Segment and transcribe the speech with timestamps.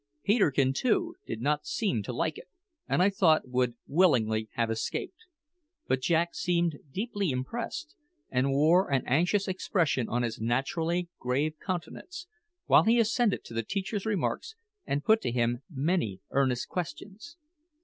[0.23, 2.47] Peterkin, too, did not seem to like it,
[2.87, 5.27] and, I thought, would willingly have escaped.
[5.87, 7.93] But Jack seemed deeply impressed,
[8.31, 12.25] and wore an anxious expression on his naturally grave countenance,
[12.65, 14.55] while he assented to the teacher's remarks,
[14.87, 17.37] and put to him many earnest questions.